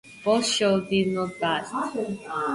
[0.25, 1.75] Both shows did not last.